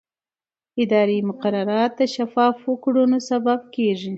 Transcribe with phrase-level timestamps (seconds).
[0.83, 4.09] اداري مقررات د شفافو کړنو سبب کېږي.